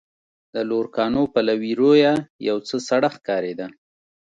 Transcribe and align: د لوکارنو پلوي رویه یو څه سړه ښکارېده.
د 0.53 0.55
لوکارنو 0.69 1.23
پلوي 1.33 1.71
رویه 1.81 2.13
یو 2.47 2.57
څه 2.67 2.75
سړه 2.87 3.09
ښکارېده. 3.15 3.67